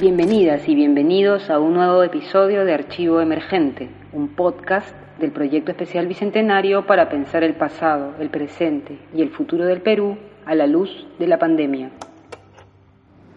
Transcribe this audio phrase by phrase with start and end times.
[0.00, 6.06] Bienvenidas y bienvenidos a un nuevo episodio de Archivo Emergente, un podcast del Proyecto Especial
[6.06, 10.16] Bicentenario para pensar el pasado, el presente y el futuro del Perú
[10.46, 10.88] a la luz
[11.18, 11.90] de la pandemia.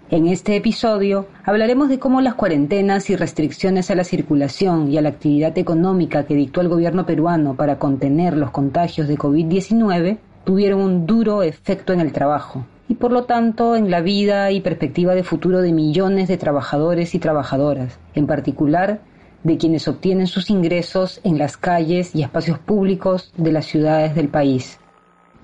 [0.09, 5.01] En este episodio hablaremos de cómo las cuarentenas y restricciones a la circulación y a
[5.01, 10.79] la actividad económica que dictó el gobierno peruano para contener los contagios de COVID-19 tuvieron
[10.79, 15.15] un duro efecto en el trabajo, y por lo tanto en la vida y perspectiva
[15.15, 19.01] de futuro de millones de trabajadores y trabajadoras, en particular
[19.43, 24.29] de quienes obtienen sus ingresos en las calles y espacios públicos de las ciudades del
[24.29, 24.79] país.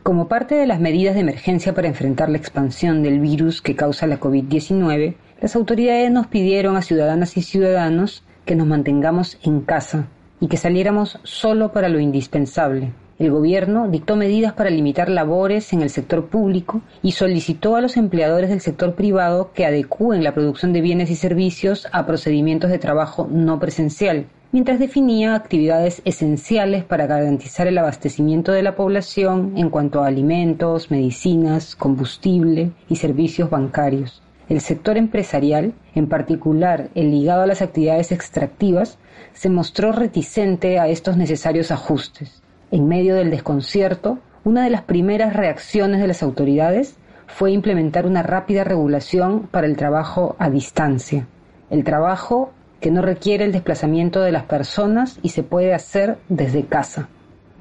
[0.03, 4.07] Como parte de las medidas de emergencia para enfrentar la expansión del virus que causa
[4.07, 10.07] la COVID-19, las autoridades nos pidieron a ciudadanas y ciudadanos que nos mantengamos en casa
[10.39, 15.81] y que saliéramos solo para lo indispensable, el gobierno dictó medidas para limitar labores en
[15.81, 20.71] el sector público y solicitó a los empleadores del sector privado que adecúen la producción
[20.71, 27.07] de bienes y servicios a procedimientos de trabajo no presencial, mientras definía actividades esenciales para
[27.07, 34.23] garantizar el abastecimiento de la población en cuanto a alimentos, medicinas, combustible y servicios bancarios.
[34.47, 38.97] El sector empresarial, en particular el ligado a las actividades extractivas,
[39.33, 42.41] se mostró reticente a estos necesarios ajustes.
[42.71, 48.23] En medio del desconcierto, una de las primeras reacciones de las autoridades fue implementar una
[48.23, 51.27] rápida regulación para el trabajo a distancia,
[51.69, 56.65] el trabajo que no requiere el desplazamiento de las personas y se puede hacer desde
[56.65, 57.09] casa.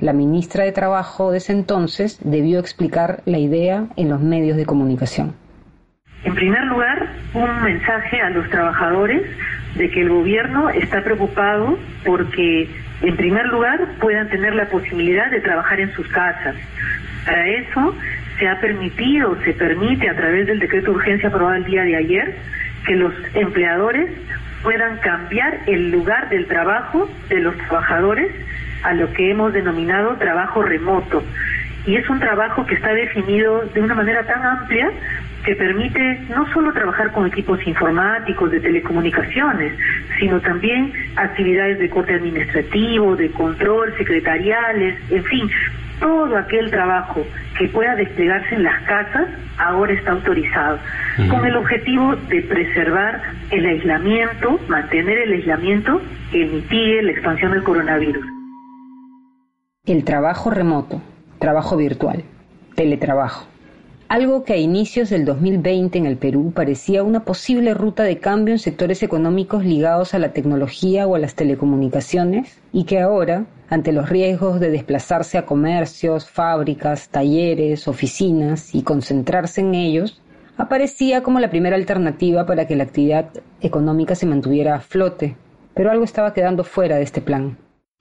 [0.00, 4.64] La ministra de Trabajo de ese entonces debió explicar la idea en los medios de
[4.64, 5.34] comunicación.
[6.22, 9.28] En primer lugar, un mensaje a los trabajadores
[9.76, 12.68] de que el gobierno está preocupado porque
[13.02, 16.56] en primer lugar, puedan tener la posibilidad de trabajar en sus casas.
[17.24, 17.96] Para eso
[18.38, 21.96] se ha permitido, se permite a través del decreto de urgencia aprobado el día de
[21.96, 22.36] ayer,
[22.86, 24.10] que los empleadores
[24.62, 28.32] puedan cambiar el lugar del trabajo de los trabajadores
[28.82, 31.22] a lo que hemos denominado trabajo remoto.
[31.86, 34.90] Y es un trabajo que está definido de una manera tan amplia
[35.44, 39.72] que permite no solo trabajar con equipos informáticos, de telecomunicaciones,
[40.18, 45.50] sino también actividades de corte administrativo, de control, secretariales, en fin,
[46.00, 47.26] todo aquel trabajo
[47.58, 49.28] que pueda desplegarse en las casas
[49.58, 50.78] ahora está autorizado,
[51.28, 53.20] con el objetivo de preservar
[53.50, 56.00] el aislamiento, mantener el aislamiento
[56.30, 58.24] que mitigue la expansión del coronavirus.
[59.86, 61.02] El trabajo remoto,
[61.40, 62.22] trabajo virtual,
[62.76, 63.48] teletrabajo
[64.08, 68.54] algo que a inicios del 2020 en el Perú parecía una posible ruta de cambio
[68.54, 73.92] en sectores económicos ligados a la tecnología o a las telecomunicaciones y que ahora, ante
[73.92, 80.22] los riesgos de desplazarse a comercios, fábricas, talleres, oficinas y concentrarse en ellos,
[80.56, 83.28] aparecía como la primera alternativa para que la actividad
[83.60, 85.36] económica se mantuviera a flote,
[85.74, 87.58] pero algo estaba quedando fuera de este plan.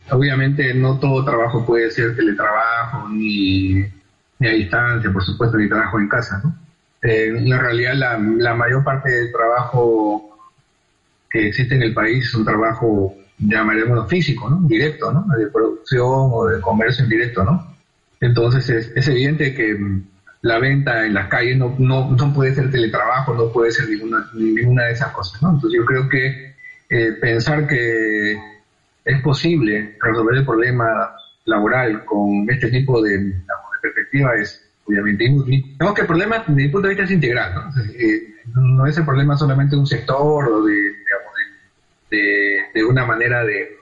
[0.09, 3.83] Obviamente no todo trabajo puede ser teletrabajo ni
[4.39, 6.55] ni a distancia, por supuesto, ni trabajo en casa, ¿no?
[7.01, 10.37] Eh, en realidad, la, la, mayor parte del trabajo
[11.29, 14.67] que existe en el país es un trabajo, llamaremos físico, ¿no?
[14.67, 15.25] Directo, ¿no?
[15.37, 17.75] De producción o de comercio en directo, ¿no?
[18.19, 19.77] Entonces, es, es evidente que
[20.41, 24.29] la venta en las calles no, no, no, puede ser teletrabajo, no puede ser ninguna,
[24.33, 25.51] ninguna de esas cosas, ¿no?
[25.51, 26.55] Entonces, yo creo que
[26.89, 28.37] eh, pensar que
[29.05, 31.13] es posible resolver el problema
[31.45, 33.33] laboral con este tipo de
[33.81, 35.63] perspectiva es obviamente inútil.
[35.71, 37.53] Digamos que el problema, desde mi punto de vista, es integral.
[37.55, 37.81] ¿no?
[37.99, 40.73] Eh, no es el problema solamente de un sector o de,
[42.09, 43.77] de, de, una manera de,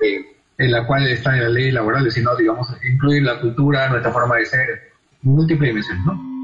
[0.57, 4.37] en la cual está en la ley laboral, sino, digamos, incluir la cultura, nuestra forma
[4.37, 4.91] de ser,
[5.21, 6.35] múltiples dimensiones, ¿no?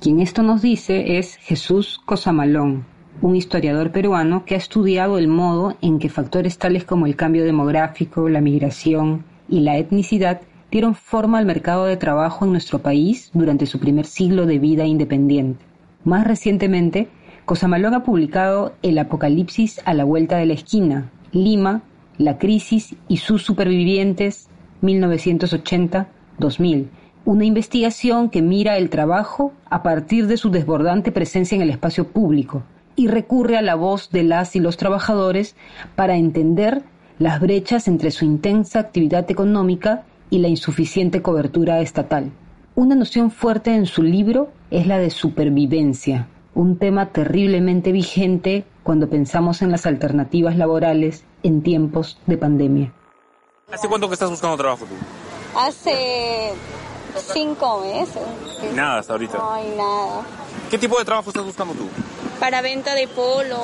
[0.00, 2.84] Quien esto nos dice es Jesús Cosamalón,
[3.22, 7.44] un historiador peruano que ha estudiado el modo en que factores tales como el cambio
[7.44, 10.42] demográfico, la migración y la etnicidad
[10.76, 14.84] dieron forma al mercado de trabajo en nuestro país durante su primer siglo de vida
[14.84, 15.64] independiente.
[16.04, 17.08] Más recientemente,
[17.46, 21.80] Cosamalón ha publicado El Apocalipsis a la vuelta de la esquina, Lima,
[22.18, 24.50] la crisis y sus supervivientes
[24.82, 26.88] 1980-2000,
[27.24, 32.08] una investigación que mira el trabajo a partir de su desbordante presencia en el espacio
[32.08, 32.64] público
[32.96, 35.56] y recurre a la voz de las y los trabajadores
[35.94, 36.82] para entender
[37.18, 42.32] las brechas entre su intensa actividad económica y la insuficiente cobertura estatal.
[42.74, 49.08] Una noción fuerte en su libro es la de supervivencia, un tema terriblemente vigente cuando
[49.08, 52.92] pensamos en las alternativas laborales en tiempos de pandemia.
[53.72, 54.94] ¿Hace cuánto que estás buscando trabajo tú?
[55.58, 56.52] Hace
[57.32, 58.22] cinco meses.
[58.74, 59.38] Nada hasta ahorita.
[59.38, 60.22] No hay nada.
[60.70, 61.88] ¿Qué tipo de trabajo estás buscando tú?
[62.38, 63.58] para venta de polos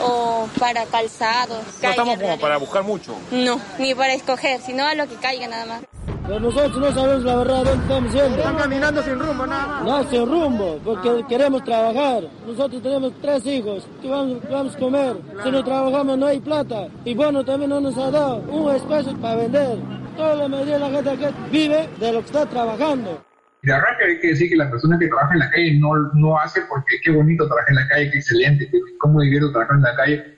[0.00, 1.64] o para calzados.
[1.82, 3.16] No estamos como para buscar mucho.
[3.30, 5.82] No, ni para escoger, sino a lo que caiga nada más.
[6.28, 8.36] Pero nosotros no sabemos la verdad dónde estamos yendo.
[8.36, 9.84] Están caminando sin rumbo, nada más.
[9.84, 12.24] No, sin rumbo, porque queremos trabajar.
[12.46, 15.16] Nosotros tenemos tres hijos, que vamos, vamos a comer.
[15.42, 16.88] Si no trabajamos no hay plata.
[17.06, 19.78] Y bueno, también no nos ha dado un espacio para vender.
[20.18, 23.24] Toda la mayoría de la gente que vive de lo que está trabajando.
[23.62, 26.38] De arranque hay que decir que la persona que trabaja en la calle no, no
[26.38, 29.82] hace porque qué bonito trabajar en la calle, qué excelente, qué, cómo divierto trabajar en
[29.82, 30.37] la calle.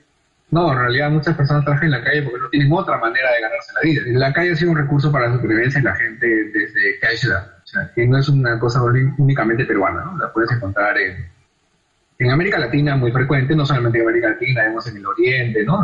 [0.51, 3.41] No, en realidad muchas personas trabajan en la calle porque no tienen otra manera de
[3.41, 4.01] ganarse la vida.
[4.19, 7.17] La calle ha sido un recurso para la supervivencia de la gente desde que hay
[7.17, 7.53] ciudad.
[7.63, 10.17] O sea, que no es una cosa únicamente peruana, ¿no?
[10.17, 11.25] La puedes encontrar en,
[12.19, 15.79] en América Latina muy frecuente, no solamente en América Latina, vemos en el Oriente, ¿no?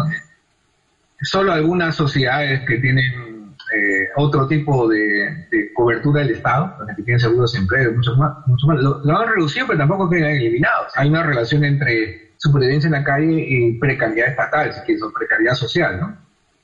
[1.22, 7.20] Solo algunas sociedades que tienen eh, otro tipo de, cobertura del Estado, donde que tienen
[7.20, 8.82] seguros de empleo, mucho más, mucho más.
[8.82, 10.92] Lo, han reducido, pero tampoco quedan eliminados.
[10.96, 15.56] Hay una relación entre supervivencia en la calle y precariedad estatal, si quieres, o precariedad
[15.56, 16.18] social, ¿no?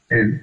[0.09, 0.41] Eh,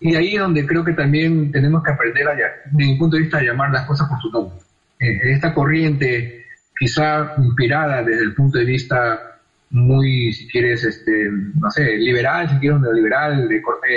[0.00, 3.38] y ahí es donde creo que también tenemos que aprender, desde mi punto de vista,
[3.38, 4.58] a llamar las cosas por su nombre.
[5.00, 6.44] Eh, esta corriente,
[6.78, 9.40] quizá inspirada desde el punto de vista
[9.70, 13.88] muy, si quieres, este, no sé, liberal, si quieres, neoliberal, de corte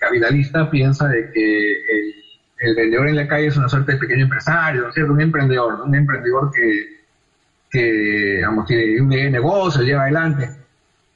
[0.00, 1.72] capitalista piensa de que
[2.58, 5.94] el, vendedor en la calle es una suerte de pequeño empresario, ¿no Un emprendedor, un
[5.94, 7.01] emprendedor que,
[7.72, 10.50] que digamos, tiene un negocio, lleva adelante.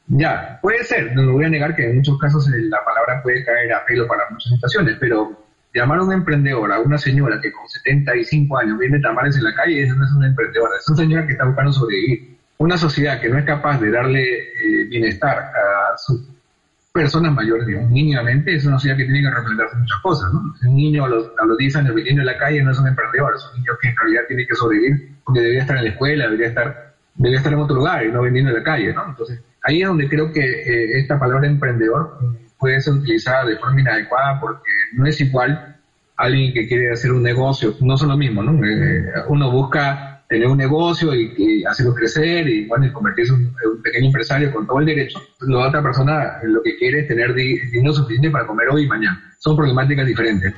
[0.09, 3.45] Ya, puede ser, no lo voy a negar que en muchos casos la palabra puede
[3.45, 5.45] caer a pelo para muchas situaciones, pero
[5.75, 9.55] llamar a un emprendedor a una señora que con 75 años viene tamales en la
[9.55, 12.37] calle, eso no es una emprendedora, es una señora que está buscando sobrevivir.
[12.59, 16.36] Una sociedad que no es capaz de darle eh, bienestar a su
[16.97, 20.55] personas mayores, digamos, mínimamente, es una sociedad que tiene que replantearse muchas cosas, ¿no?
[20.69, 22.89] Un niño a los, a los 10 años viniendo en la calle no es un
[22.89, 25.91] emprendedor, es un niño que en realidad tiene que sobrevivir porque debería estar en la
[25.91, 29.07] escuela, debería estar, debería estar en otro lugar y no vendiendo en la calle, ¿no?
[29.09, 32.19] Entonces, ahí es donde creo que eh, esta palabra emprendedor
[32.59, 35.77] puede ser utilizada de forma inadecuada porque no es igual
[36.17, 38.65] alguien que quiere hacer un negocio, no son lo mismo, ¿no?
[38.65, 43.83] Eh, uno busca tener un negocio y, hacerlo crecer y, bueno, y convertirse en un,
[43.83, 45.21] pequeño empresario con todo el derecho.
[45.41, 49.35] La otra persona lo que quiere es tener dinero suficiente para comer hoy y mañana.
[49.39, 50.55] Son problemáticas diferentes.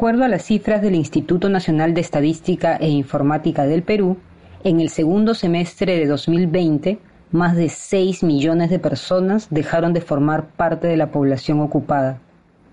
[0.00, 4.16] Acuerdo a las cifras del Instituto Nacional de Estadística e Informática del Perú,
[4.64, 6.98] en el segundo semestre de 2020,
[7.32, 12.18] más de 6 millones de personas dejaron de formar parte de la población ocupada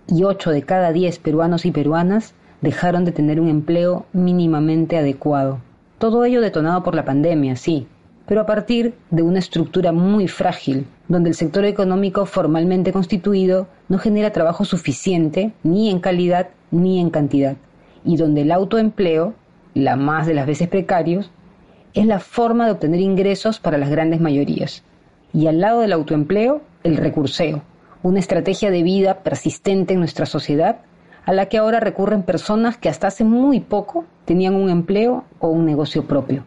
[0.07, 5.59] y 8 de cada 10 peruanos y peruanas dejaron de tener un empleo mínimamente adecuado.
[5.97, 7.87] Todo ello detonado por la pandemia, sí,
[8.27, 13.97] pero a partir de una estructura muy frágil, donde el sector económico formalmente constituido no
[13.97, 17.55] genera trabajo suficiente ni en calidad ni en cantidad,
[18.03, 19.33] y donde el autoempleo,
[19.73, 21.31] la más de las veces precarios,
[21.93, 24.83] es la forma de obtener ingresos para las grandes mayorías.
[25.33, 27.61] Y al lado del autoempleo, el recurseo,
[28.03, 30.79] una estrategia de vida persistente en nuestra sociedad
[31.25, 35.47] a la que ahora recurren personas que hasta hace muy poco tenían un empleo o
[35.49, 36.43] un negocio propio.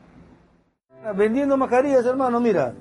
[1.14, 2.74] Vendiendo mascarillas, hermano, mira.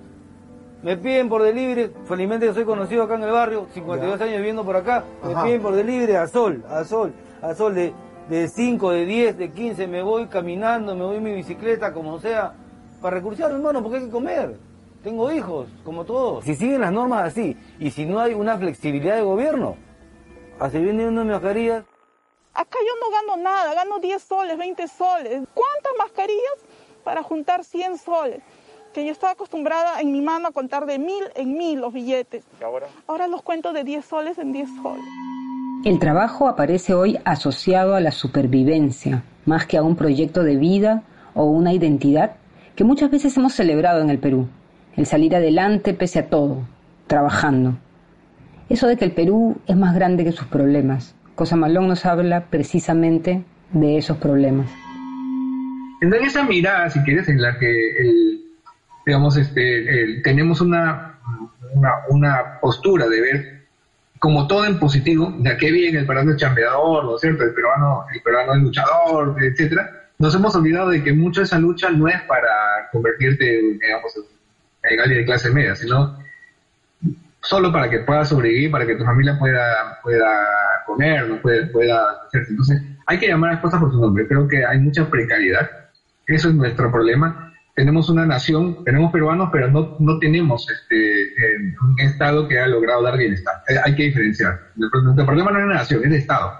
[0.83, 4.63] Me piden por delivery, felizmente yo soy conocido acá en el barrio, 52 años viviendo
[4.63, 7.93] por acá, me piden por delivery a sol, a sol, a sol de,
[8.29, 12.19] de 5, de 10, de 15, me voy caminando, me voy en mi bicicleta, como
[12.19, 12.53] sea,
[13.01, 14.55] para recursar, hermano, porque hay que comer.
[15.03, 16.45] Tengo hijos, como todos.
[16.45, 19.75] Si siguen las normas así, y si no hay una flexibilidad de gobierno,
[20.59, 21.83] así vendiendo mascarillas.
[22.53, 25.47] Acá yo no gano nada, gano 10 soles, 20 soles.
[25.53, 26.68] ¿Cuántas mascarillas?
[27.09, 28.39] Para juntar 100 soles,
[28.93, 32.45] que yo estaba acostumbrada en mi mano a contar de mil en mil los billetes.
[32.61, 32.85] ¿Y ahora?
[33.07, 35.05] Ahora los cuento de 10 soles en 10 soles.
[35.85, 41.01] El trabajo aparece hoy asociado a la supervivencia, más que a un proyecto de vida
[41.33, 42.35] o una identidad
[42.75, 44.47] que muchas veces hemos celebrado en el Perú,
[44.95, 46.57] el salir adelante pese a todo,
[47.07, 47.73] trabajando.
[48.69, 51.15] Eso de que el Perú es más grande que sus problemas.
[51.33, 54.69] Cosa Malón nos habla precisamente de esos problemas.
[56.01, 58.41] Entonces esa mirada, si quieres, en la que el,
[59.05, 61.19] digamos, este, tenemos una,
[62.09, 63.59] una, postura de ver
[64.19, 67.43] como todo en positivo, de qué bien el peruano es chambeador, ¿no cierto?
[67.43, 70.07] El peruano, el peruano es luchador, etcétera.
[70.17, 72.49] Nos hemos olvidado de que mucho de esa lucha no es para
[72.91, 74.13] convertirte, digamos,
[74.83, 76.17] en alguien de clase media, sino
[77.41, 80.45] solo para que puedas sobrevivir, para que tu familia pueda, pueda
[80.85, 81.41] comer, ¿no?
[81.41, 82.51] pueda, pueda hacerse.
[82.51, 84.27] Entonces, hay que llamar a las cosas por su nombre.
[84.27, 85.69] Creo que hay mucha precariedad.
[86.29, 91.75] Eso es nuestro problema tenemos una nación, tenemos peruanos, pero no, no tenemos este, eh,
[91.81, 93.55] un Estado que ha logrado dar bienestar.
[93.69, 94.59] Eh, hay que diferenciar.
[94.77, 94.89] El,
[95.25, 96.59] problema no es una nación, es de Estado.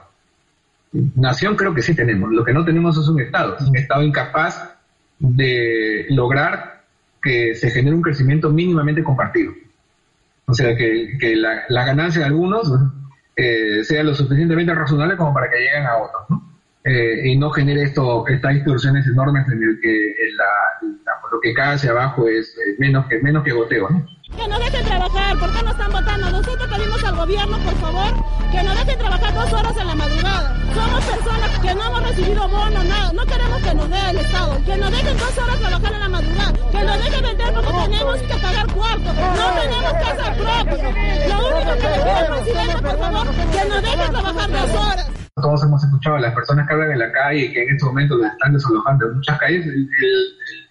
[1.16, 2.32] Nación creo que sí tenemos.
[2.32, 3.58] Lo que no tenemos es un Estado.
[3.58, 4.78] Es un Estado incapaz
[5.20, 6.84] de lograr
[7.22, 9.52] que se genere un crecimiento mínimamente compartido.
[10.46, 12.72] O sea, que, que la, la, ganancia de algunos
[13.36, 16.40] eh, sea lo suficientemente razonable como para que lleguen a otros.
[16.90, 20.16] Eh, y no genere esto, estas distorsiones enormes en el que
[21.32, 24.04] lo que cae hacia abajo es menos que menos que goteo, ¿no?
[24.36, 26.32] Que no dejen trabajar, ¿por qué no están votando?
[26.32, 30.58] Nosotros pedimos al gobierno, por favor, que no dejen trabajar dos horas en la madrugada.
[30.74, 33.14] Somos personas que no hemos recibido bono, nada.
[33.14, 34.66] No queremos que nos dé el Estado.
[34.66, 36.54] Que nos dejen dos horas trabajar en la madrugada.
[36.72, 39.14] Que nos dejen vender porque tenemos que pagar cuarto.
[39.14, 40.92] No tenemos casa propia.
[41.30, 45.19] Lo único que le pido al presidente, por favor, que nos dejen trabajar dos horas
[45.40, 48.16] todos hemos escuchado a las personas que hablan en la calle que en este momento
[48.16, 49.90] los están desalojando en muchas calles, el,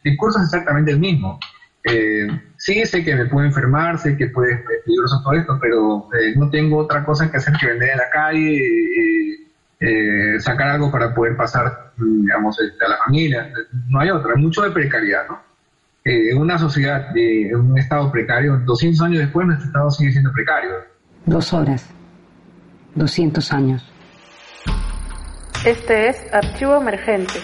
[0.04, 1.38] discurso es exactamente el mismo.
[1.84, 6.08] Eh, sí, sé que me puedo enfermar, sé que puede ser peligroso todo esto, pero
[6.14, 9.48] eh, no tengo otra cosa que hacer que vender en la calle, y
[9.80, 13.50] eh, sacar algo para poder pasar, digamos, este, a la familia.
[13.88, 15.48] No hay otra, mucho de precariedad, ¿no?
[16.04, 20.70] en una sociedad, en un estado precario, 200 años después nuestro estado sigue siendo precario.
[21.26, 21.86] Dos horas,
[22.94, 23.92] 200 años.
[25.64, 27.40] Este es Archivo Emergente,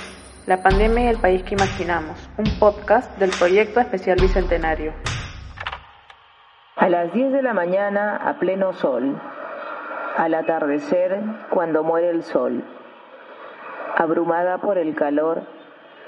[0.46, 4.92] la pandemia y el país que imaginamos, un podcast del proyecto especial Bicentenario.
[6.76, 9.20] A las 10 de la mañana a pleno sol,
[10.16, 12.62] al atardecer cuando muere el sol.
[13.96, 15.42] Abrumada por el calor,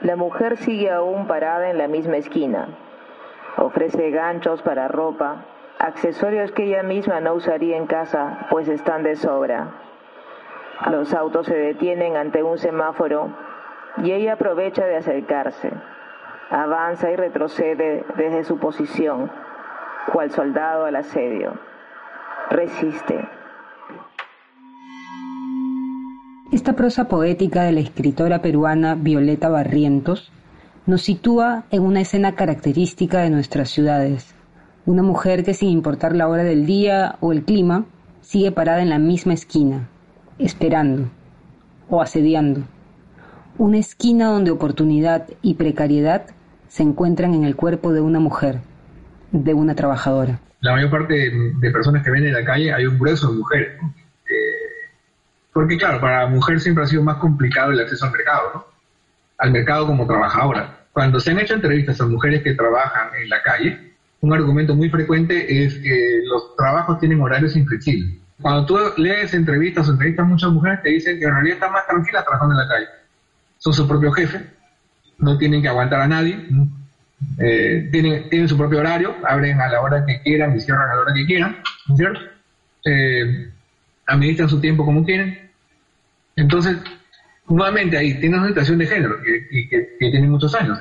[0.00, 2.68] la mujer sigue aún parada en la misma esquina.
[3.56, 5.44] Ofrece ganchos para ropa,
[5.80, 9.85] accesorios que ella misma no usaría en casa, pues están de sobra.
[10.90, 13.30] Los autos se detienen ante un semáforo
[14.02, 15.72] y ella aprovecha de acercarse.
[16.50, 19.30] Avanza y retrocede desde su posición,
[20.12, 21.54] cual soldado al asedio.
[22.50, 23.28] Resiste.
[26.52, 30.30] Esta prosa poética de la escritora peruana Violeta Barrientos
[30.86, 34.36] nos sitúa en una escena característica de nuestras ciudades.
[34.84, 37.86] Una mujer que sin importar la hora del día o el clima,
[38.20, 39.88] sigue parada en la misma esquina,
[40.38, 41.10] esperando
[41.88, 42.62] o asediando.
[43.58, 46.26] Una esquina donde oportunidad y precariedad
[46.68, 48.60] se encuentran en el cuerpo de una mujer,
[49.32, 50.40] de una trabajadora.
[50.60, 53.68] La mayor parte de personas que ven en la calle hay un grueso de mujeres.
[53.82, 54.90] Eh,
[55.52, 58.66] porque claro, para la mujer siempre ha sido más complicado el acceso al mercado,
[59.38, 60.80] al mercado como trabajadora.
[60.92, 64.90] Cuando se han hecho entrevistas a mujeres que trabajan en la calle, un argumento muy
[64.90, 70.28] frecuente es que los trabajos tienen horarios inflexibles cuando tú lees entrevistas o entrevistas a
[70.28, 72.86] muchas mujeres, te dicen que en realidad están más tranquilas trabajando en la calle.
[73.58, 74.46] Son su propio jefe,
[75.18, 76.46] no tienen que aguantar a nadie,
[77.38, 80.94] eh, tienen, tienen su propio horario, abren a la hora que quieran y cierran a
[80.94, 81.56] la hora que quieran,
[81.96, 82.20] ¿cierto?
[82.84, 83.50] Eh,
[84.06, 85.50] administran su tiempo como quieren.
[86.36, 86.76] Entonces,
[87.48, 90.78] nuevamente ahí tienes una situación de género que, que, tiene muchos años.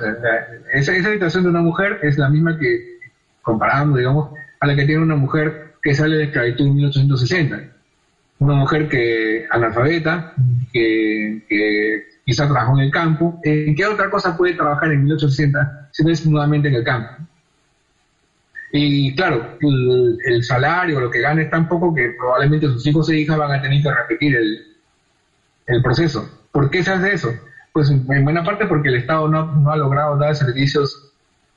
[0.72, 2.98] esa, esa situación de una mujer es la misma que,
[3.40, 7.60] comparando, digamos, a la que tiene una mujer que sale de esclavitud en 1860.
[8.40, 10.34] Una mujer que analfabeta,
[10.72, 13.40] que, que quizá trabajó en el campo.
[13.44, 17.22] ¿En qué otra cosa puede trabajar en 1860 si no es nuevamente en el campo?
[18.72, 23.18] Y claro, el, salario, lo que gana es tan poco que probablemente sus hijos e
[23.18, 24.66] hijas van a tener que repetir el,
[25.68, 26.48] el proceso.
[26.50, 27.32] ¿Por qué se hace eso?
[27.72, 31.12] Pues en buena parte porque el Estado no, ha logrado dar servicios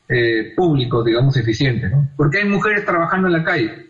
[0.08, 1.90] eh, públicos, digamos, eficientes.
[1.90, 2.08] ¿no?
[2.16, 3.89] ¿Por qué hay mujeres trabajando en la calle?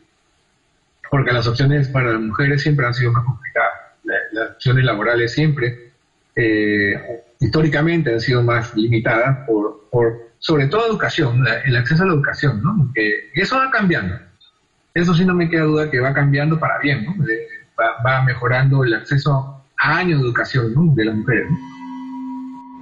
[1.10, 3.72] Porque las opciones para las mujeres siempre han sido más complicadas.
[4.04, 5.92] Las, opciones laborales siempre,
[6.36, 12.14] eh, históricamente, han sido más limitadas por, por sobre todo educación, el acceso a la
[12.14, 12.92] educación, ¿no?
[12.94, 14.16] Que eso va cambiando.
[14.94, 17.16] Eso sí no me queda duda que va cambiando para bien, ¿no?
[18.06, 21.48] Va, mejorando el acceso a años de educación de las mujeres.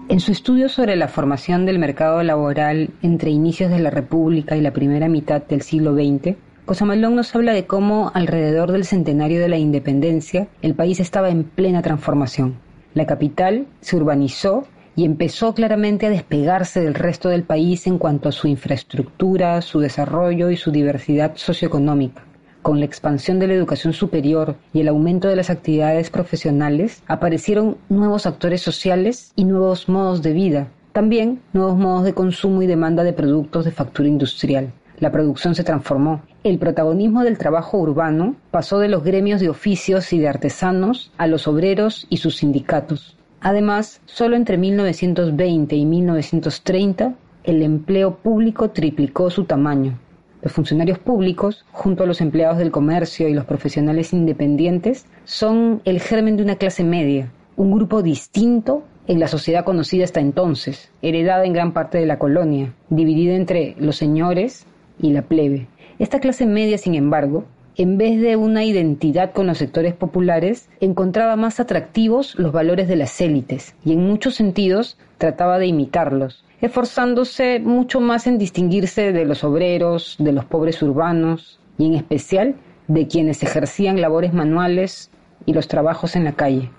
[0.09, 4.61] En su estudio sobre la formación del mercado laboral entre inicios de la República y
[4.61, 6.35] la primera mitad del siglo XX,
[6.67, 11.45] Cosamalón nos habla de cómo alrededor del centenario de la independencia el país estaba en
[11.45, 12.55] plena transformación.
[12.93, 18.27] La capital se urbanizó y empezó claramente a despegarse del resto del país en cuanto
[18.27, 22.25] a su infraestructura, su desarrollo y su diversidad socioeconómica.
[22.63, 27.77] con la expansión de la educación superior y el aumento de las actividades profesionales, aparecieron
[27.87, 33.05] nuevos actores sociales y nuevos modos de vida, también nuevos modos de consumo y demanda
[33.05, 34.73] de productos de factura industrial.
[34.99, 36.23] La producción se transformó.
[36.47, 41.27] El protagonismo del trabajo urbano pasó de los gremios de oficios y de artesanos a
[41.27, 43.17] los obreros y sus sindicatos.
[43.41, 49.99] Además, solo entre 1920 y 1930 el empleo público triplicó su tamaño.
[50.41, 55.99] Los funcionarios públicos, junto a los empleados del comercio y los profesionales independientes, son el
[55.99, 61.43] germen de una clase media, un grupo distinto en la sociedad conocida hasta entonces, heredada
[61.43, 64.65] en gran parte de la colonia, dividida entre los señores
[65.01, 65.67] y la plebe.
[65.99, 71.35] Esta clase media, sin embargo, en vez de una identidad con los sectores populares, encontraba
[71.35, 77.59] más atractivos los valores de las élites y en muchos sentidos trataba de imitarlos, esforzándose
[77.59, 82.55] mucho más en distinguirse de los obreros, de los pobres urbanos y en especial
[82.87, 85.11] de quienes ejercían labores manuales
[85.45, 86.71] y los trabajos en la calle.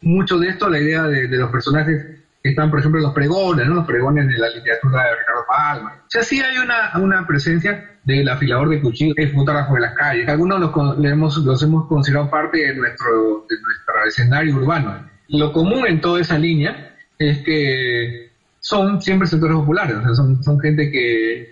[0.00, 3.76] Mucho de esto, la idea de, los personajes están, por ejemplo, los pregones, ¿no?
[3.76, 6.02] los pregones de la literatura de Ricardo Palma.
[6.04, 9.94] O sea, sí hay una, una presencia del afilador de cuchillos, el fotógrafo de las
[9.94, 10.28] calles.
[10.28, 15.08] Algunos los, hemos, los hemos considerado parte de nuestro, de nuestro escenario urbano.
[15.28, 20.90] Lo común en toda esa línea es que son siempre sectores populares, son, son gente
[20.90, 21.48] que,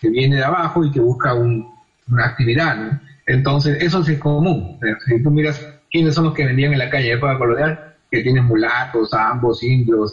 [0.00, 3.02] que, viene de abajo y que busca una actividad.
[3.26, 4.78] Entonces, eso sí es común.
[5.04, 7.85] si tú miras quiénes son los que vendían en la calle de época colonial,
[8.16, 10.12] que tienen mulatos, ambos, indios,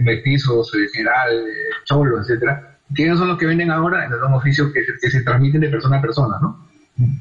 [0.00, 2.78] mestizos, eh, general, eh, cholos, etcétera.
[2.94, 4.04] ¿Quiénes son los que venden ahora?
[4.04, 6.66] En los oficios que, que se transmiten de persona a persona, ¿no?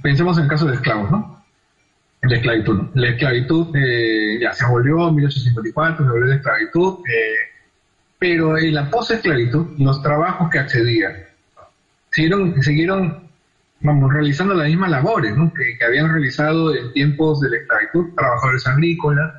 [0.01, 1.43] Pensemos en el caso de esclavos, ¿no?
[2.21, 2.89] La esclavitud.
[2.95, 7.35] La esclavitud eh, ya se volvió en 1854, se volvió de esclavitud, eh,
[8.19, 11.13] pero en la post-esclavitud, los trabajos que accedían
[12.11, 13.29] siguieron, siguieron
[13.81, 19.33] vamos, realizando las mismas labores que, habían realizado en tiempos de la esclavitud, trabajadores agrícolas,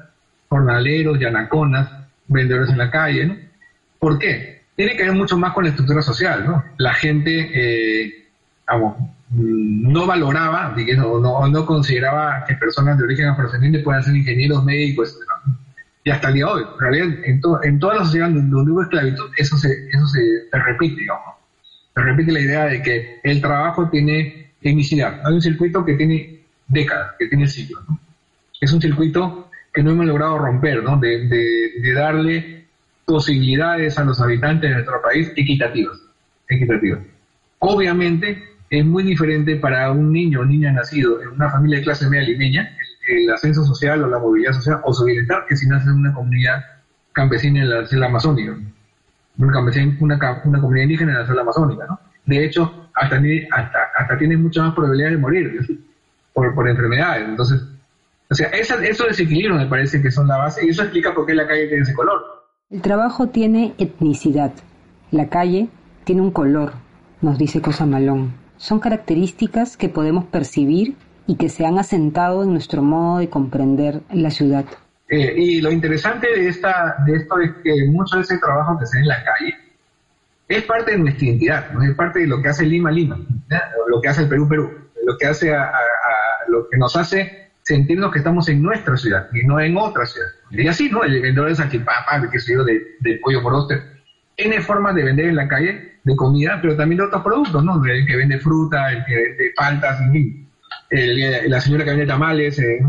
[0.49, 1.90] jornaleros, yanaconas,
[2.26, 3.26] vendedores en la calle.
[3.26, 3.37] ¿no?
[3.99, 4.62] ¿Por qué?
[4.76, 6.45] Tiene que ver mucho más con la estructura social.
[6.47, 6.64] ¿no?
[6.78, 8.28] La gente, eh,
[9.30, 14.65] Mm, no valoraba, digamos, no, no consideraba que personas de origen afrodescendiente puedan ser ingenieros
[14.65, 15.19] médicos,
[16.04, 16.65] y hasta el día de hoy.
[17.25, 20.21] En en, toda la sociedad donde hubo esclavitud, eso se, eso se,
[20.52, 21.34] repite, digamos.
[21.95, 25.21] Se repite la idea de que el trabajo tiene tecnicidad.
[25.25, 27.82] Hay un circuito que tiene décadas, que tiene siglos.
[28.61, 29.48] Es un circuito
[29.78, 30.97] que no hemos logrado romper, ¿no?
[30.97, 32.67] De, de, de darle
[33.04, 35.97] posibilidades a los habitantes de nuestro país equitativas.
[36.49, 36.99] equitativas.
[37.60, 42.10] Obviamente, es muy diferente para un niño o niña nacido en una familia de clase
[42.10, 42.76] media limeña,
[43.08, 46.12] el, ascenso social o la movilidad social o su bienestar, que si nace en una
[46.12, 46.60] comunidad
[47.12, 48.56] campesina en la selva amazónica,
[49.36, 51.86] una, una, una comunidad indígena en la selva amazónica.
[51.86, 52.00] ¿no?
[52.26, 55.80] De hecho, hasta, hasta, hasta tiene mucha más probabilidad de morir
[56.32, 57.28] por, por enfermedades.
[57.28, 57.62] Entonces,
[58.30, 61.26] o sea, esa, esos desequilibrios me parece que son la base y eso explica por
[61.26, 62.21] qué la calle tiene ese color.
[62.71, 64.52] El trabajo tiene etnicidad.
[65.10, 65.69] La calle
[66.04, 66.73] tiene un color,
[67.23, 72.52] nos dice Cosa Malón son características que podemos percibir y que se han asentado en
[72.52, 74.64] nuestro modo de comprender la ciudad.
[75.08, 78.86] Eh, y lo interesante de, esta, de esto es que mucho de ese trabajo que
[78.86, 79.54] se ve en la calle
[80.49, 81.82] es parte de nuestra identidad, ¿no?
[81.82, 83.19] es parte de lo que hace Lima Lima,
[83.88, 84.71] lo que hace el Perú Perú,
[85.04, 85.71] lo que hace a,
[86.49, 90.28] lo que nos hace sentirnos que estamos en nuestra ciudad y no en otra ciudad.
[90.50, 91.04] Y así, ¿no?
[91.04, 93.69] El vendedor de salchipapa, el que se de, de pollo por
[94.35, 97.85] tiene formas de vender en la calle de comida, pero también de otros productos, ¿no?
[97.85, 100.49] El que vende fruta, el que vende faltas, en fin.
[101.49, 102.81] la señora que vende tamales, eh,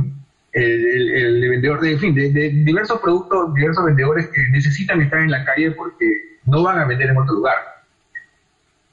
[0.53, 5.43] el, vendedor de, en fin, de, diversos productos, diversos vendedores que necesitan estar en la
[5.43, 6.05] calle porque
[6.45, 7.57] no van a vender en otro lugar.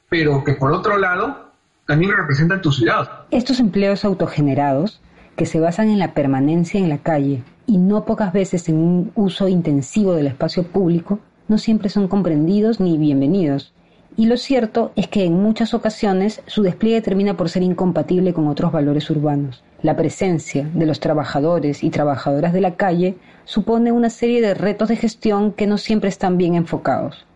[0.09, 1.53] Pero que por otro lado,
[1.85, 3.25] también representan tu ciudad.
[3.31, 4.99] Estos empleos autogenerados,
[5.37, 9.11] que se basan en la permanencia en la calle y no pocas veces en un
[9.13, 13.73] uso intensivo del espacio público, no siempre son comprendidos ni bienvenidos.
[14.17, 18.47] Y lo cierto es que en muchas ocasiones su despliegue termina por ser incompatible con
[18.47, 19.63] otros valores urbanos.
[19.83, 24.89] La presencia de los trabajadores y trabajadoras de la calle supone una serie de retos
[24.89, 27.27] de gestión que no siempre están bien enfocados.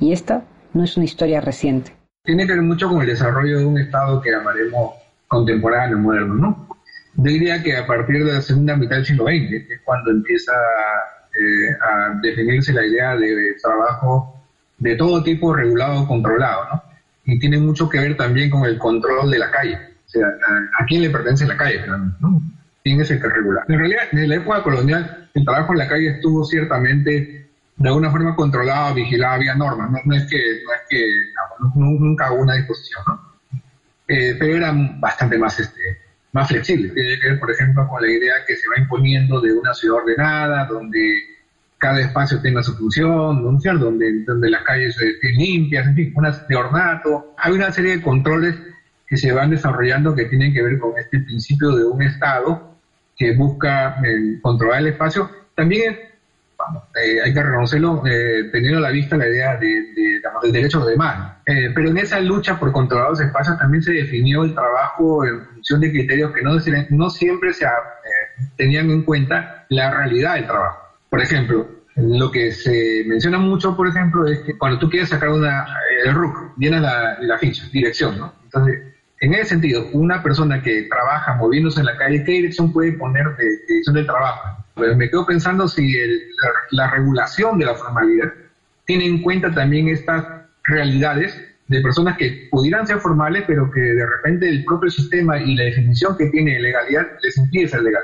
[0.00, 1.92] Y esta no es una historia reciente.
[2.24, 4.92] Tiene que ver mucho con el desarrollo de un Estado que llamaremos
[5.28, 6.79] contemporáneo, moderno, ¿no?
[7.14, 10.52] Yo diría que a partir de la segunda mitad del siglo XX, es cuando empieza
[10.52, 14.40] eh, a definirse la idea de trabajo
[14.78, 16.82] de todo tipo regulado controlado, ¿no?
[17.24, 20.84] Y tiene mucho que ver también con el control de la calle, o sea, a,
[20.86, 22.42] quién le pertenece la calle, ¿no?
[22.82, 23.64] ¿Quién es el que regula?
[23.68, 28.10] En realidad, en la época colonial, el trabajo en la calle estuvo ciertamente de alguna
[28.10, 31.06] forma controlado, vigilado, había normas, no, es que, no es que
[31.74, 33.30] nunca hubo una disposición, ¿no?
[34.08, 35.99] eh, pero era bastante más, este,
[36.32, 36.90] más flexible.
[36.90, 39.98] Tiene que ver, por ejemplo, con la idea que se va imponiendo de una ciudad
[39.98, 41.14] ordenada, donde
[41.78, 46.56] cada espacio tenga su función, Donde, donde las calles estén limpias, en fin, una, de
[46.56, 47.34] ornato.
[47.38, 48.54] Hay una serie de controles
[49.06, 52.76] que se van desarrollando que tienen que ver con este principio de un Estado
[53.16, 55.30] que busca eh, controlar el espacio.
[55.54, 55.96] También
[56.96, 59.68] eh, hay que reconocerlo eh, teniendo a la vista la idea de,
[60.42, 61.36] del derecho a los demás.
[61.44, 65.80] pero en esa lucha por controlar los espacios también se definió el trabajo en función
[65.80, 66.56] de criterios que no,
[66.90, 67.66] no siempre se
[68.56, 70.78] tenían en cuenta la realidad del trabajo.
[71.08, 75.28] Por ejemplo, lo que se menciona mucho, por ejemplo, es que cuando tú quieres sacar
[75.28, 75.66] una,
[76.04, 78.32] el RUC, llenas la, la ficha, dirección, ¿no?
[78.44, 78.80] Entonces,
[79.20, 83.36] en ese sentido, una persona que trabaja moviéndose en la calle, ¿qué dirección puede poner
[83.36, 84.59] de, dirección del trabajo?
[84.76, 85.92] Me quedo pensando si
[86.70, 88.32] la, regulación de la formalidad
[88.86, 90.24] tiene en cuenta también estas
[90.64, 95.54] realidades de personas que pudieran ser formales, pero que de repente el propio sistema y
[95.54, 98.02] la definición que tiene de legalidad les impide ser legal.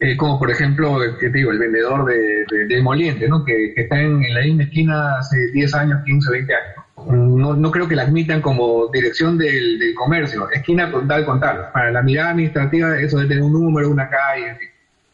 [0.00, 1.52] Eh, como por ejemplo, ¿qué te digo?
[1.52, 3.44] el vendedor de, de, moliente, ¿no?
[3.44, 7.88] que, está en, la misma esquina hace 10 años, 15, 20 años no, no creo
[7.88, 11.70] que la admitan como dirección del, del comercio, esquina con tal con tal.
[11.72, 14.56] Para la mirada administrativa eso debe tener un número, una calle,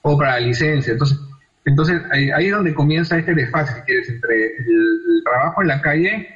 [0.03, 0.93] o para la licencia.
[0.93, 1.19] Entonces,
[1.65, 6.29] entonces ahí, es donde comienza este desfase, si quieres, entre el, trabajo en la calle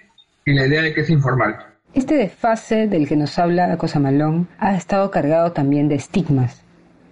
[0.44, 1.56] y la idea de que es informal.
[1.92, 6.62] Este desfase del que nos habla Malón ha estado cargado también de estigmas,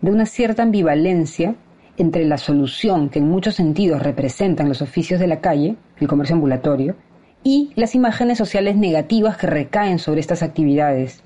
[0.01, 1.57] de una cierta ambivalencia
[1.97, 6.35] entre la solución que en muchos sentidos representan los oficios de la calle, el comercio
[6.35, 6.97] ambulatorio,
[7.43, 11.23] y las imágenes sociales negativas que recaen sobre estas actividades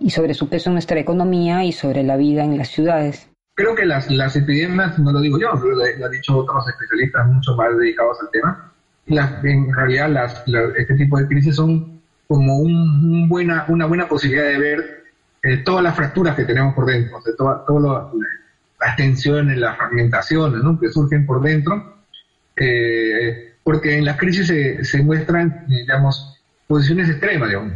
[0.00, 3.28] y sobre su peso en nuestra economía y sobre la vida en las ciudades.
[3.58, 7.56] Creo que las, las epidemias, no lo digo yo, lo, han dicho otros especialistas mucho
[7.56, 8.72] más dedicados al tema,
[9.06, 10.44] las, en realidad las,
[10.76, 15.04] este tipo de crisis son como un, buena, una buena posibilidad de ver
[15.42, 18.12] eh, todas las fracturas que tenemos por dentro, de todas
[18.80, 20.78] las tensiones, las fragmentaciones ¿no?
[20.78, 21.96] que surgen por dentro.
[22.54, 24.46] Eh, porque en las crisis
[24.88, 27.72] se, muestran, digamos, posiciones extremas, digamos.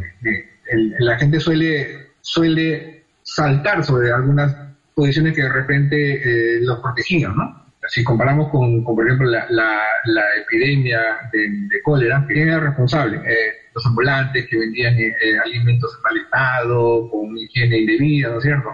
[0.99, 4.62] la gente suele, suele saltar sobre algunas
[4.93, 7.63] posiciones que de repente eh, los protegían, ¿no?
[7.87, 13.17] Si comparamos con, por ejemplo, la, epidemia de, cólera, ¿quién era responsable?
[13.17, 18.43] Eh, los ambulantes que vendían eh, alimentos en mal estado, con higiene indebida, ¿no es
[18.43, 18.69] cierto?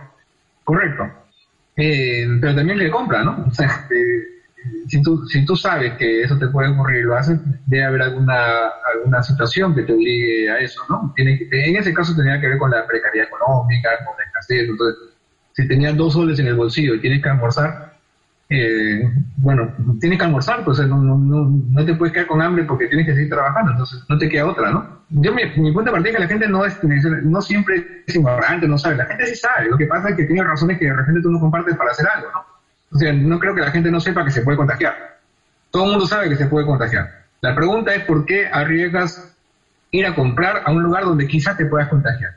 [0.63, 1.10] Correcto.
[1.75, 3.45] pero también le compra, ¿no?
[3.47, 3.88] O sea,
[4.88, 8.01] si tú, si tú sabes que eso te puede ocurrir y lo haces, debe haber
[8.03, 11.13] alguna, alguna situación que te obligue a eso, ¿no?
[11.15, 15.10] Tiene, en ese caso tenía que ver con la precariedad económica, con la escasez, entonces,
[15.62, 17.93] si tenías dos soles en el bolsillo y tienes que almorzar,
[18.50, 22.88] eh, bueno, tienes que almorzar, pues no, no, no, te puedes quedar con hambre porque
[22.88, 25.00] tienes que seguir trabajando, entonces no te queda otra, ¿no?
[25.10, 26.78] Yo, mi, mi punto de partida es que la gente no, es,
[27.24, 30.26] no siempre es ignorante, no sabe, la gente sí sabe, lo que pasa es que
[30.26, 32.43] tiene razones que de repente tú no compartes para hacer algo, ¿no?
[32.91, 35.19] O sea, no creo que la gente no sepa que se puede contagiar.
[35.69, 37.26] Todo el mundo sabe que se puede contagiar.
[37.41, 39.38] La pregunta es por qué arriesgas
[39.91, 42.32] ir a comprar a un lugar donde quizás te puedas contagiar.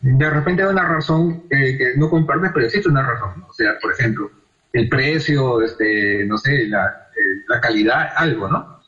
[0.00, 3.44] De repente hay una razón que no compartes, pero existe una razón.
[3.48, 4.30] O sea, por ejemplo,
[4.72, 8.80] el precio, este, no sé, la, eh, la calidad, algo, ¿no?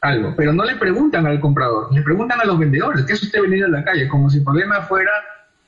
[0.00, 0.34] Algo.
[0.36, 3.66] Pero no le preguntan al comprador, le preguntan a los vendedores, ¿qué es usted venido
[3.66, 4.08] a la calle?
[4.08, 5.10] Como si el problema fuera,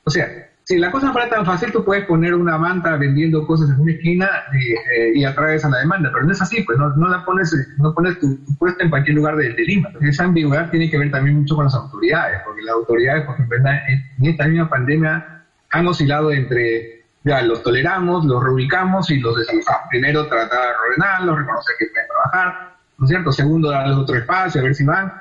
[0.03, 0.27] o sea,
[0.67, 3.93] si la cosa fuera tan fácil, tú puedes poner una manta vendiendo cosas en una
[3.93, 7.55] esquina eh, y, atraes a la demanda, pero no es así, pues no, la pones,
[7.77, 9.87] no pones tu, puesta en cualquier lugar de, Lima.
[10.01, 13.57] Esa ambigüedad tiene que ver también mucho con las autoridades, porque las autoridades, por ejemplo,
[13.59, 19.87] en esta misma pandemia han oscilado entre, ya, los toleramos, los reubicamos y los desalojamos.
[19.89, 23.31] Primero tratar de ordenarlos, reconocer que pueden trabajar, ¿no es cierto?
[23.31, 25.13] Segundo, darles otro espacio, a ver si van.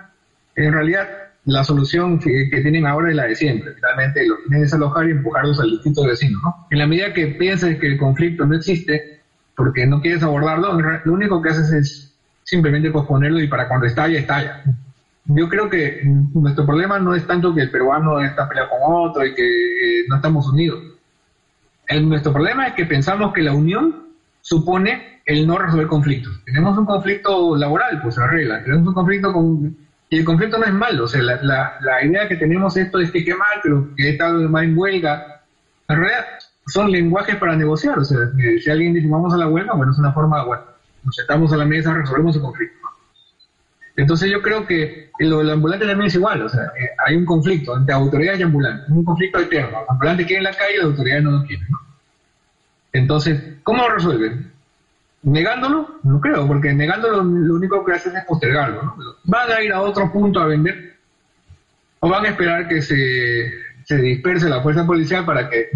[0.56, 1.08] En realidad,
[1.46, 3.72] la solución que, tienen ahora es la de siempre.
[3.74, 6.40] Finalmente lo que tienen es alojar y empujarlos al distrito vecino.
[6.42, 6.66] ¿no?
[6.70, 9.20] En la medida que pienses que el conflicto no existe,
[9.56, 14.18] porque no quieres abordarlo, lo único que haces es simplemente posponerlo y para cuando estalla,
[14.18, 14.62] estalla.
[15.24, 16.02] Yo creo que
[16.34, 20.04] nuestro problema no es tanto que el peruano está peleado con otro y que eh,
[20.08, 20.82] no estamos unidos.
[22.02, 24.06] Nuestro problema es que pensamos que la unión
[24.40, 26.40] supone el no resolver conflictos.
[26.44, 28.62] Tenemos un conflicto laboral, pues se arregla.
[28.62, 29.76] Tenemos un conflicto con
[30.08, 33.10] y el conflicto no es malo, o sea, la, la, idea que tenemos esto es
[33.10, 35.42] que qué mal, pero que he estado más en huelga.
[35.88, 36.26] En realidad,
[36.66, 38.18] son lenguajes para negociar, o sea,
[38.62, 40.62] si alguien dice vamos a la huelga, bueno, es una forma, bueno,
[41.02, 42.76] nos sentamos a la mesa, resolvemos el conflicto.
[43.96, 47.24] Entonces yo creo que lo del ambulante también es igual, o sea, eh, hay un
[47.24, 49.78] conflicto entre autoridades y ambulantes, un conflicto eterno.
[49.80, 51.66] El ambulante quiere en la calle y las autoridades no lo quieren.
[51.70, 51.78] ¿no?
[52.92, 54.52] Entonces, ¿cómo lo resuelven?
[55.26, 58.82] Negándolo, no creo, porque negándolo lo único que hacen es postergarlo.
[58.82, 58.96] ¿no?
[59.24, 60.94] ¿Van a ir a otro punto a vender?
[62.00, 63.52] ¿O van a esperar que se,
[63.84, 65.68] se disperse la fuerza policial para que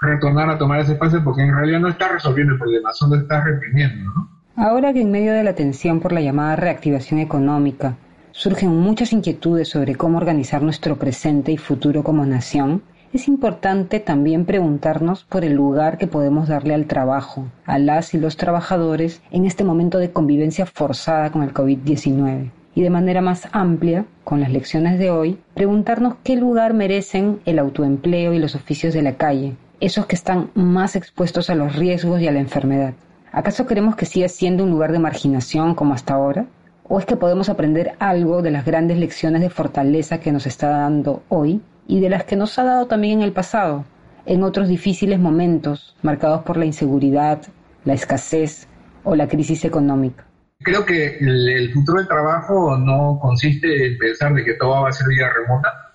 [0.00, 3.42] retornar a tomar ese espacio porque en realidad no está resolviendo el problema, solo está
[3.42, 4.28] reprimiendo.
[4.56, 7.96] Ahora que en medio de la tensión por la llamada reactivación económica
[8.32, 12.82] surgen muchas inquietudes sobre cómo organizar nuestro presente y futuro como nación,
[13.12, 18.18] es importante también preguntarnos por el lugar que podemos darle al trabajo, a las y
[18.18, 22.50] los trabajadores en este momento de convivencia forzada con el COVID-19.
[22.74, 27.58] Y de manera más amplia, con las lecciones de hoy, preguntarnos qué lugar merecen el
[27.58, 32.20] autoempleo y los oficios de la calle, esos que están más expuestos a los riesgos
[32.20, 32.92] y a la enfermedad.
[33.32, 36.46] ¿Acaso queremos que siga siendo un lugar de marginación como hasta ahora?
[36.86, 40.68] ¿O es que podemos aprender algo de las grandes lecciones de fortaleza que nos está
[40.68, 43.84] dando hoy y de las que nos ha dado también en el pasado,
[44.26, 47.40] en otros difíciles momentos marcados por la inseguridad,
[47.84, 48.68] la escasez
[49.02, 50.24] o la crisis económica?
[50.60, 54.92] Creo que el, futuro del trabajo no consiste en pensar de que todo va a
[54.92, 55.94] ser vía remota,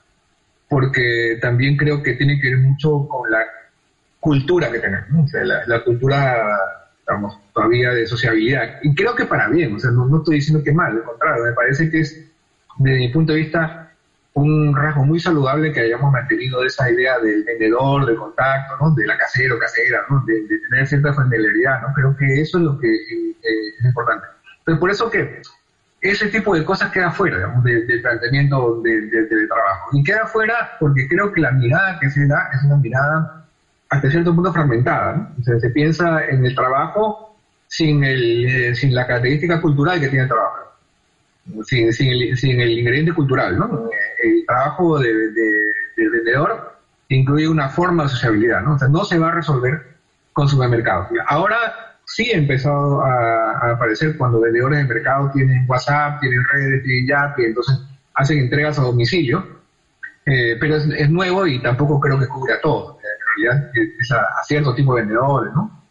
[0.68, 3.44] porque también creo que tiene que ver mucho con la
[4.20, 5.32] cultura que tenemos,
[5.68, 6.38] la, cultura,
[6.98, 8.80] estamos todavía de sociabilidad.
[8.82, 11.44] Y creo que para bien, o sea, no, no estoy diciendo que mal, al contrario,
[11.44, 12.26] me parece que es,
[12.80, 13.83] desde mi punto de vista,
[14.34, 18.94] un rasgo muy saludable que hayamos mantenido esa idea del vendedor, del contacto, ¿no?
[18.96, 20.24] de la casero, casera, ¿no?
[20.26, 21.82] de, tener cierta familiaridad.
[21.82, 21.94] ¿no?
[21.94, 23.36] Creo que eso es lo que eh,
[23.80, 24.26] es importante.
[24.66, 25.42] Pero por eso que
[26.02, 29.90] ese tipo de cosas queda fuera digamos, del planteamiento de, trabajo.
[29.94, 33.46] Y queda fuera porque creo que la mirada que se da es una mirada
[33.90, 35.32] hasta cierto punto fragmentada.
[35.40, 40.08] O sea, se piensa en el trabajo sin, el, eh, sin la característica cultural que
[40.08, 40.64] tiene el trabajo
[41.66, 43.90] sin, sin, el, sin el ingrediente cultural, ¿no?
[44.24, 46.78] El trabajo de, del vendedor
[47.10, 48.76] incluye una forma de sociabilidad, ¿no?
[48.76, 49.98] O sea, no se va a resolver
[50.32, 51.08] con supermercados.
[51.28, 51.58] Ahora
[52.06, 57.40] sí ha empezado a, aparecer cuando vendedores de mercado tienen WhatsApp, tienen redes, tienen Yap,
[57.40, 57.80] y entonces
[58.16, 59.46] hacen entregas a domicilio,
[60.26, 62.98] eh, pero es, nuevo y tampoco creo que cubre a todos.
[62.98, 65.83] En realidad es a cierto tipo de vendedores, ¿no?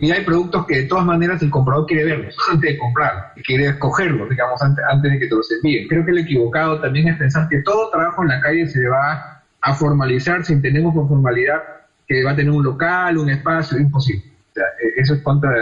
[0.00, 3.66] Y hay productos que de todas maneras el comprador quiere verlos antes de comprar, quiere
[3.66, 5.88] escogerlos, digamos, antes, antes de que te los envíen.
[5.88, 9.42] Creo que el equivocado también es pensar que todo trabajo en la calle se va
[9.60, 11.62] a formalizar si entendemos por formalidad
[12.08, 14.24] que va a tener un local, un espacio, imposible.
[14.56, 15.52] E, eso es contra,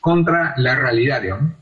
[0.00, 1.52] contra la realidad, digamos.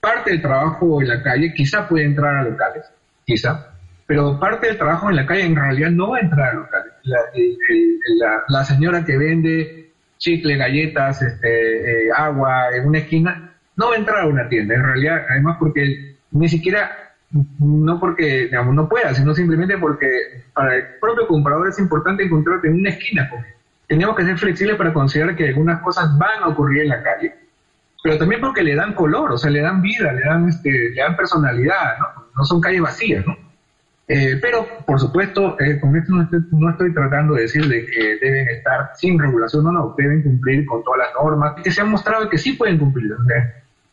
[0.00, 2.84] Parte del trabajo en la calle quizá puede entrar a locales,
[3.26, 3.72] quizá,
[4.06, 6.92] pero parte del trabajo en la calle en realidad no va a entrar a locales.
[7.02, 7.18] La,
[8.20, 9.87] la, la señora que vende
[10.18, 14.74] chicle, galletas, este, eh, agua en una esquina, no va a entrar a una tienda.
[14.74, 17.14] En realidad, además porque ni siquiera,
[17.60, 20.08] no porque digamos, no pueda, sino simplemente porque
[20.52, 23.28] para el propio comprador es importante encontrarte en una esquina.
[23.30, 23.54] Porque
[23.86, 27.34] tenemos que ser flexibles para considerar que algunas cosas van a ocurrir en la calle,
[28.02, 31.00] pero también porque le dan color, o sea, le dan vida, le dan, este, le
[31.00, 32.24] dan personalidad, ¿no?
[32.36, 33.47] No son calles vacías, ¿no?
[34.10, 36.14] Eh, pero, por supuesto, eh, con esto
[36.52, 40.64] no estoy, tratando de decir de que deben estar sin regulación, no, no, deben cumplir
[40.64, 43.14] con todas las normas, que se han mostrado que sí pueden cumplir.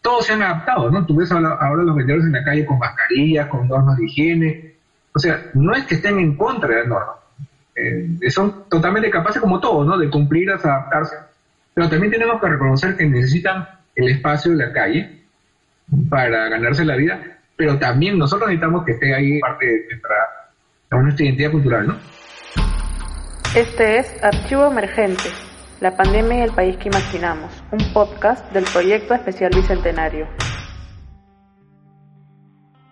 [0.01, 1.05] todos se han adaptado, ¿no?
[1.05, 4.75] Tú ves ahora, los vendedores en la calle con mascarillas, con normas de higiene.
[5.13, 7.15] O sea, no es que estén en contra de las normas.
[7.75, 9.97] Eh, son totalmente capaces, como todos, ¿no?
[9.97, 11.17] De cumplir, adaptarse.
[11.73, 15.23] Pero también tenemos que reconocer que necesitan el espacio de la calle
[16.09, 21.51] para ganarse la vida pero también nosotros necesitamos que esté ahí parte de nuestra, identidad
[21.51, 21.97] cultural, ¿no?
[23.55, 25.23] Este es Archivo Emergente,
[25.79, 30.27] la pandemia y el país que imaginamos, un podcast del proyecto especial Bicentenario.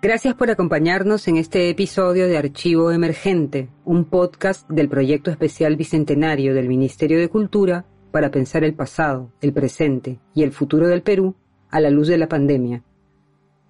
[0.02, 6.54] Gracias por acompañarnos en este episodio de Archivo Emergente, un podcast del proyecto especial Bicentenario
[6.54, 11.36] del Ministerio de Cultura para pensar el pasado, el presente y el futuro del Perú
[11.70, 12.84] a la luz de la pandemia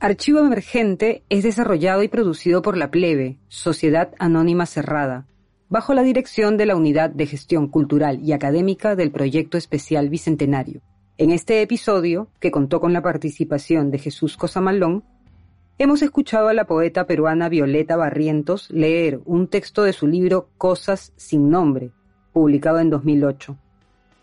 [0.00, 5.26] Archivo Emergente es desarrollado y producido por La Plebe, Sociedad Anónima Cerrada,
[5.70, 10.82] bajo la dirección de la Unidad de Gestión Cultural y Académica del Proyecto Especial Bicentenario.
[11.20, 15.02] En este episodio, que contó con la participación de Jesús Cosamalón,
[15.76, 21.12] hemos escuchado a la poeta peruana Violeta Barrientos leer un texto de su libro Cosas
[21.16, 21.90] sin nombre,
[22.32, 23.58] publicado en 2008.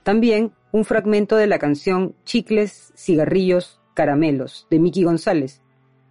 [0.03, 5.61] También un fragmento de la canción Chicles, Cigarrillos, Caramelos, de Miki González,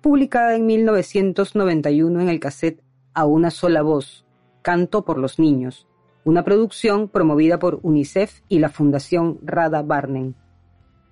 [0.02, 2.82] publicada en 1991 en el cassette
[3.14, 4.26] A una sola voz,
[4.60, 5.88] Canto por los Niños,
[6.24, 10.34] una producción promovida por UNICEF y la Fundación Rada Barnen.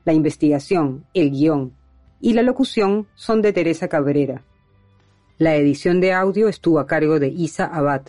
[0.04, 1.74] La investigación, el guion
[2.20, 4.42] y la locución son de Teresa Cabrera.
[5.38, 8.02] La edición de audio estuvo a cargo de Isa Abad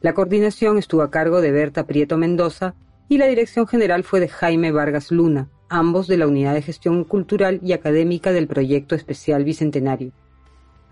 [0.00, 2.74] La coordinación estuvo a cargo de Berta Prieto Mendoza
[3.08, 7.04] y la dirección general fue de Jaime Vargas Luna, ambos de la Unidad de Gestión
[7.04, 10.12] Cultural y Académica del Proyecto Especial Bicentenario.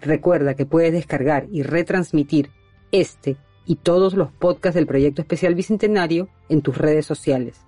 [0.00, 2.50] Recuerda que puedes descargar y retransmitir
[2.92, 7.61] este y todos los podcasts del Proyecto Especial Bicentenario en tus redes sociales.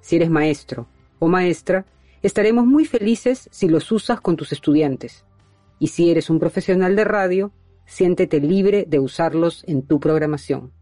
[0.00, 1.86] Si eres maestro o maestra,
[2.22, 5.24] estaremos muy felices si los usas con tus estudiantes.
[5.78, 7.52] Y si eres un profesional de radio,
[7.86, 10.72] siéntete libre de usarlos en tu programación.